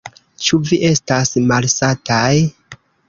Ĉu 0.45 0.57
vi 0.69 0.79
estas 0.89 1.33
malsataj? 1.51 2.35